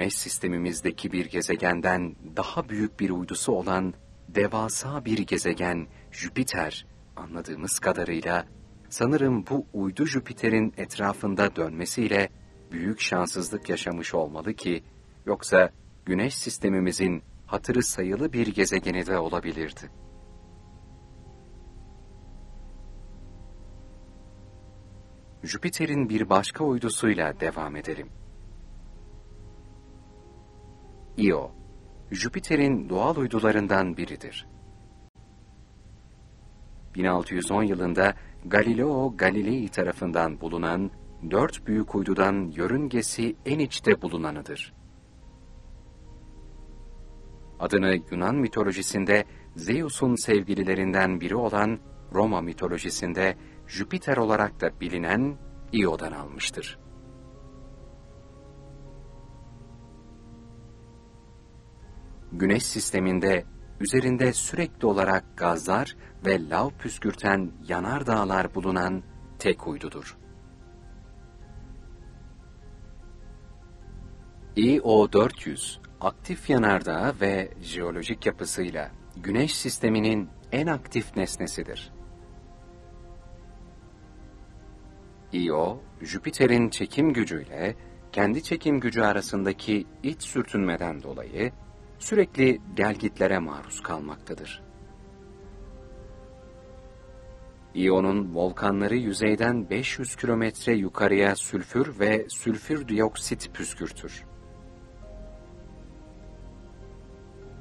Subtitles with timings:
[0.00, 3.94] Güneş sistemimizdeki bir gezegenden daha büyük bir uydusu olan
[4.28, 8.46] devasa bir gezegen Jüpiter anladığımız kadarıyla
[8.88, 12.28] sanırım bu uydu Jüpiter'in etrafında dönmesiyle
[12.72, 14.84] büyük şanssızlık yaşamış olmalı ki
[15.26, 15.70] yoksa
[16.04, 19.90] Güneş sistemimizin hatırı sayılı bir gezegeni de olabilirdi.
[25.42, 28.08] Jüpiter'in bir başka uydusuyla devam edelim.
[31.18, 31.50] Io,
[32.10, 34.46] Jüpiter'in doğal uydularından biridir.
[36.94, 38.14] 1610 yılında
[38.44, 40.90] Galileo Galilei tarafından bulunan
[41.30, 44.74] dört büyük uydudan yörüngesi en içte bulunanıdır.
[47.60, 49.24] Adını Yunan mitolojisinde
[49.56, 51.78] Zeus'un sevgililerinden biri olan
[52.14, 55.38] Roma mitolojisinde Jüpiter olarak da bilinen
[55.72, 56.78] Io'dan almıştır.
[62.32, 63.44] Güneş sisteminde
[63.80, 69.02] üzerinde sürekli olarak gazlar ve lav püskürten yanar dağlar bulunan
[69.38, 70.16] tek uydudur.
[74.56, 81.92] Io-400, aktif yanardağ ve jeolojik yapısıyla Güneş sisteminin en aktif nesnesidir.
[85.32, 87.76] Io, Jüpiter'in çekim gücüyle
[88.12, 91.52] kendi çekim gücü arasındaki iç sürtünmeden dolayı
[92.00, 94.62] sürekli gelgitlere maruz kalmaktadır.
[97.74, 104.24] İyonun volkanları yüzeyden 500 kilometre yukarıya sülfür ve sülfür dioksit püskürtür.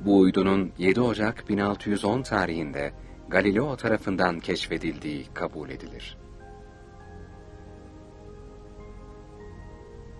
[0.00, 2.92] Bu uydunun 7 Ocak 1610 tarihinde
[3.28, 6.18] Galileo tarafından keşfedildiği kabul edilir.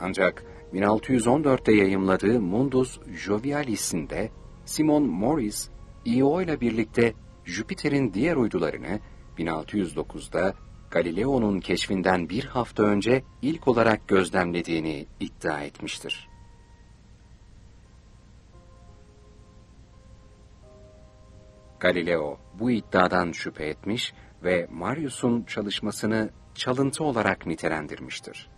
[0.00, 0.44] Ancak
[0.74, 4.30] 1614'te yayımladığı Mundus Jovialis'inde
[4.64, 5.70] Simon Morris,
[6.04, 9.00] Io ile birlikte Jüpiter'in diğer uydularını
[9.38, 10.54] 1609'da
[10.90, 16.28] Galileo'nun keşfinden bir hafta önce ilk olarak gözlemlediğini iddia etmiştir.
[21.80, 28.51] Galileo bu iddiadan şüphe etmiş ve Marius'un çalışmasını çalıntı olarak nitelendirmiştir.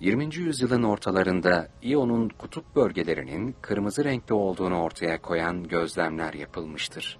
[0.00, 0.36] 20.
[0.36, 7.18] yüzyılın ortalarında İyon'un kutup bölgelerinin kırmızı renkli olduğunu ortaya koyan gözlemler yapılmıştır.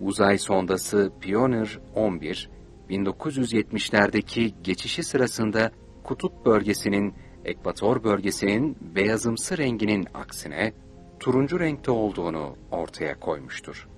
[0.00, 2.50] Uzay sondası Pioneer 11,
[2.90, 5.70] 1970'lerdeki geçişi sırasında
[6.04, 7.14] kutup bölgesinin
[7.44, 10.72] ekvator bölgesinin beyazımsı renginin aksine
[11.20, 13.88] turuncu renkte olduğunu ortaya koymuştur.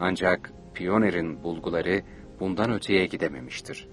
[0.00, 2.02] Ancak Pioneer'in bulguları
[2.40, 3.88] bundan öteye gidememiştir.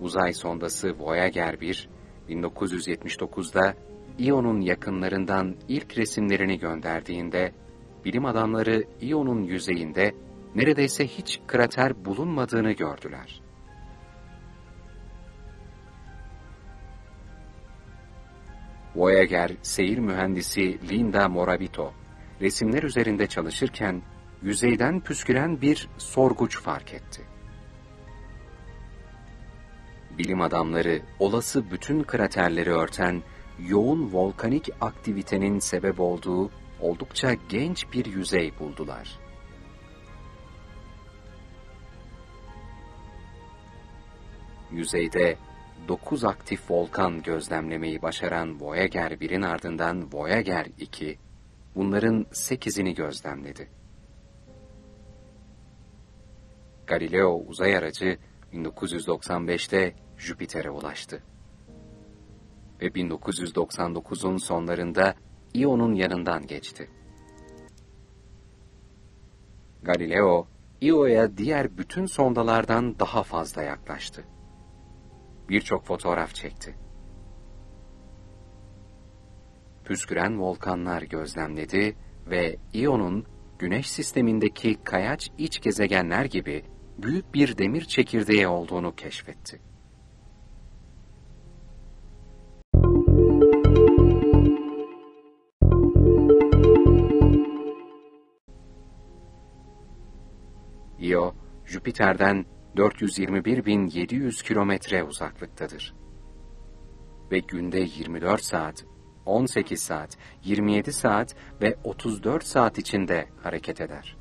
[0.00, 1.88] Uzay sondası Voyager 1,
[2.28, 3.74] 1979'da
[4.18, 7.52] İO'nun yakınlarından ilk resimlerini gönderdiğinde,
[8.04, 10.14] bilim adamları İO'nun yüzeyinde
[10.54, 13.42] neredeyse hiç krater bulunmadığını gördüler.
[18.96, 21.92] Voyager seyir mühendisi Linda Moravito,
[22.40, 24.02] resimler üzerinde çalışırken
[24.42, 27.22] yüzeyden püsküren bir sorguç fark etti.
[30.18, 33.22] Bilim adamları olası bütün kraterleri örten
[33.68, 36.50] yoğun volkanik aktivitenin sebep olduğu
[36.80, 39.18] oldukça genç bir yüzey buldular.
[44.72, 45.36] Yüzeyde
[45.88, 51.18] 9 aktif volkan gözlemlemeyi başaran Voyager 1'in ardından Voyager 2,
[51.74, 53.68] bunların sekizini gözlemledi.
[56.86, 58.18] Galileo uzay aracı
[58.52, 61.22] 1995'te Jüpiter'e ulaştı.
[62.80, 65.14] Ve 1999'un sonlarında
[65.54, 66.90] Io'nun yanından geçti.
[69.82, 70.46] Galileo,
[70.82, 74.24] Io'ya diğer bütün sondalardan daha fazla yaklaştı.
[75.48, 76.76] Birçok fotoğraf çekti
[79.90, 81.96] püsküren volkanlar gözlemledi
[82.26, 83.26] ve İO'nun
[83.58, 86.64] Güneş sistemindeki kayaç iç gezegenler gibi
[86.98, 89.60] büyük bir demir çekirdeği olduğunu keşfetti.
[101.00, 101.34] Io,
[101.66, 102.46] Jüpiter'den
[102.76, 105.94] 421.700 kilometre uzaklıktadır.
[107.32, 108.84] ve günde 24 saat,
[109.30, 114.16] 18 saat, 27 saat ve 34 saat içinde hareket eder.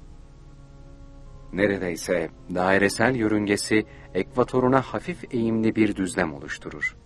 [1.54, 6.98] Neredeyse dairesel yörüngesi ekvatoruna hafif eğimli bir düzlem oluşturur.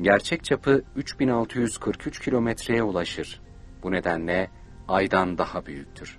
[0.00, 3.40] Gerçek çapı 3643 kilometreye ulaşır.
[3.82, 4.50] Bu nedenle
[4.88, 6.18] Ay'dan daha büyüktür.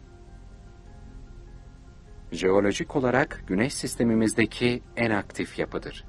[2.31, 6.05] Jeolojik olarak Güneş sistemimizdeki en aktif yapıdır.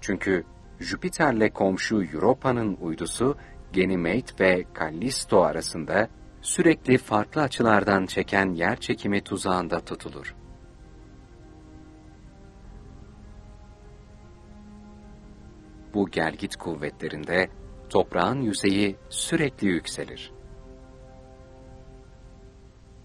[0.00, 0.44] Çünkü
[0.80, 3.36] Jüpiter'le komşu Europa'nın uydusu
[3.74, 6.08] Ganymede ve Callisto arasında
[6.42, 10.34] sürekli farklı açılardan çeken yer çekimi tuzağında tutulur.
[15.94, 17.48] Bu gelgit kuvvetlerinde
[17.90, 20.32] toprağın yüzeyi sürekli yükselir.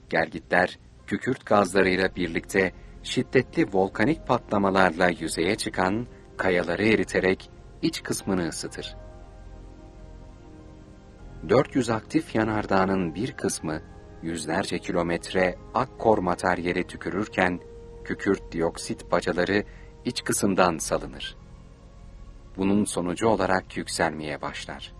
[0.09, 2.73] Gelgitler, kükürt gazlarıyla birlikte
[3.03, 6.07] şiddetli volkanik patlamalarla yüzeye çıkan
[6.37, 7.49] kayaları eriterek
[7.81, 8.95] iç kısmını ısıtır.
[11.49, 13.81] 400 aktif yanardağının bir kısmı
[14.21, 17.59] yüzlerce kilometre akkor materyali tükürürken
[18.03, 19.63] kükürt dioksit bacaları
[20.05, 21.35] iç kısımdan salınır.
[22.57, 24.93] Bunun sonucu olarak yükselmeye başlar.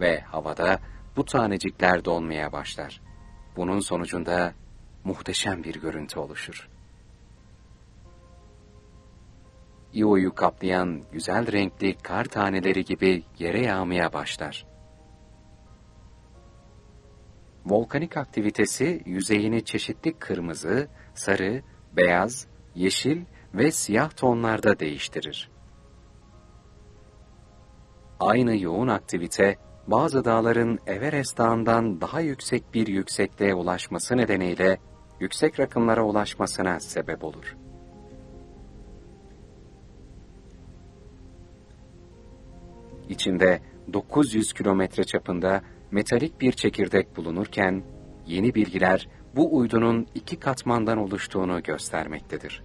[0.00, 0.80] Ve havada
[1.16, 3.00] bu tanecikler donmaya başlar.
[3.56, 4.54] Bunun sonucunda
[5.04, 6.68] muhteşem bir görüntü oluşur.
[9.94, 14.66] İo'yu kaplayan güzel renkli kar taneleri gibi yere yağmaya başlar.
[17.66, 21.62] Volkanik aktivitesi yüzeyini çeşitli kırmızı, sarı,
[21.96, 23.24] beyaz, yeşil
[23.54, 25.50] ve siyah tonlarda değiştirir.
[28.20, 29.56] Aynı yoğun aktivite,
[29.86, 34.78] bazı dağların Everest Dağı'ndan daha yüksek bir yüksekliğe ulaşması nedeniyle
[35.20, 37.56] yüksek rakımlara ulaşmasına sebep olur.
[43.08, 43.60] İçinde
[43.92, 47.82] 900 kilometre çapında metalik bir çekirdek bulunurken,
[48.26, 52.62] yeni bilgiler bu uydunun iki katmandan oluştuğunu göstermektedir.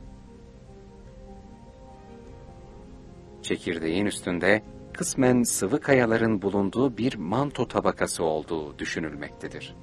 [3.41, 4.63] Çekirdeğin üstünde
[4.93, 9.75] kısmen sıvı kayaların bulunduğu bir manto tabakası olduğu düşünülmektedir.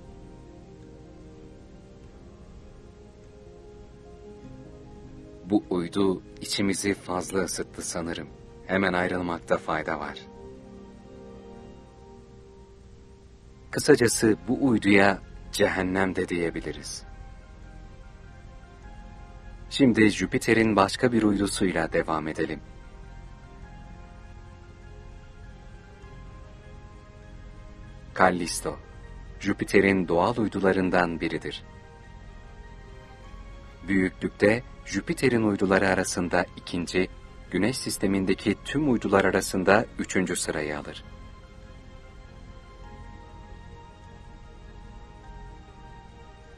[5.45, 8.29] Bu uydu içimizi fazla ısıttı sanırım.
[8.67, 10.30] Hemen ayrılmakta fayda var.
[13.71, 15.19] Kısacası bu uyduya
[15.53, 17.03] cehennem de diyebiliriz.
[19.71, 22.61] Şimdi Jüpiter'in başka bir uydusuyla devam edelim.
[28.19, 28.79] Callisto,
[29.41, 31.63] Jüpiter'in doğal uydularından biridir.
[33.89, 37.09] Büyüklükte Jüpiter'in uyduları arasında ikinci,
[37.51, 41.05] Güneş sistemindeki tüm uydular arasında üçüncü sırayı alır.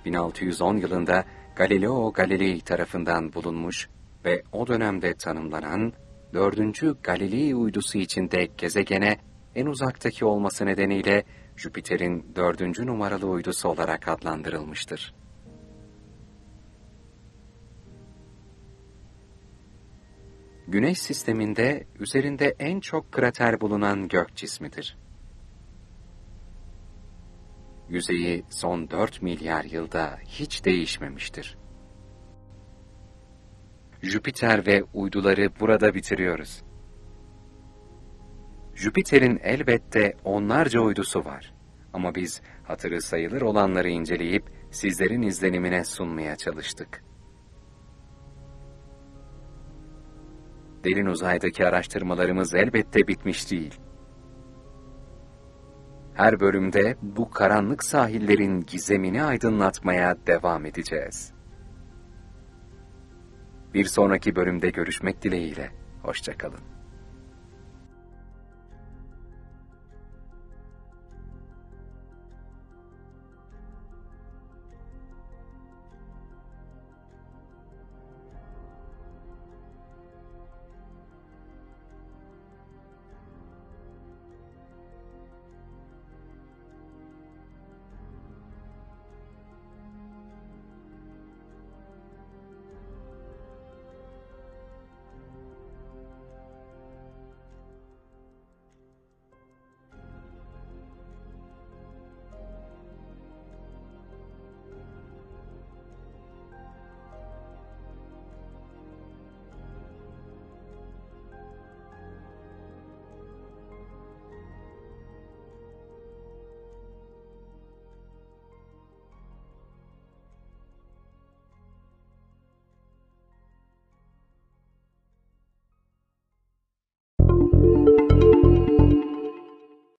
[0.06, 1.24] ...1610 yılında
[1.56, 3.88] Galileo Galilei tarafından bulunmuş
[4.24, 5.92] ve o dönemde tanımlanan
[6.34, 9.18] dördüncü Galilei uydusu içinde gezegene
[9.54, 11.24] en uzaktaki olması nedeniyle
[11.56, 15.14] Jüpiter'in dördüncü numaralı uydusu olarak adlandırılmıştır.
[20.68, 25.01] Güneş sisteminde üzerinde en çok krater bulunan gök cismidir.
[27.92, 31.58] Yüzeyi son 4 milyar yılda hiç değişmemiştir.
[34.02, 36.62] Jüpiter ve uyduları burada bitiriyoruz.
[38.74, 41.54] Jüpiter'in elbette onlarca uydusu var.
[41.92, 47.04] Ama biz hatırı sayılır olanları inceleyip sizlerin izlenimine sunmaya çalıştık.
[50.84, 53.80] Derin uzaydaki araştırmalarımız elbette bitmiş değil.
[56.14, 61.32] Her bölümde bu karanlık sahillerin gizemini aydınlatmaya devam edeceğiz.
[63.74, 65.70] Bir sonraki bölümde görüşmek dileğiyle.
[66.02, 66.71] Hoşçakalın.